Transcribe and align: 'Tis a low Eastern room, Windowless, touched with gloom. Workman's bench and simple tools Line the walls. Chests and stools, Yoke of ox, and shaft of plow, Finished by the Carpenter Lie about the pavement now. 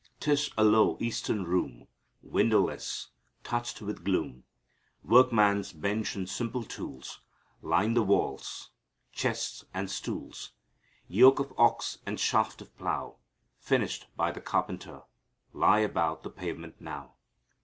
'Tis 0.19 0.49
a 0.57 0.63
low 0.63 0.97
Eastern 0.99 1.43
room, 1.43 1.85
Windowless, 2.23 3.09
touched 3.43 3.83
with 3.83 4.03
gloom. 4.03 4.45
Workman's 5.03 5.73
bench 5.73 6.15
and 6.15 6.27
simple 6.27 6.63
tools 6.63 7.19
Line 7.61 7.93
the 7.93 8.01
walls. 8.01 8.71
Chests 9.11 9.63
and 9.75 9.91
stools, 9.91 10.53
Yoke 11.07 11.37
of 11.39 11.53
ox, 11.55 11.99
and 12.03 12.19
shaft 12.19 12.63
of 12.63 12.75
plow, 12.79 13.17
Finished 13.59 14.07
by 14.17 14.31
the 14.31 14.41
Carpenter 14.41 15.03
Lie 15.53 15.81
about 15.81 16.23
the 16.23 16.31
pavement 16.31 16.77
now. 16.81 17.13